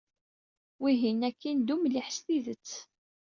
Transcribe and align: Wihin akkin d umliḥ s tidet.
Wihin 0.81 1.21
akkin 1.29 1.57
d 1.61 1.67
umliḥ 1.75 2.07
s 2.15 2.19
tidet. 2.25 2.69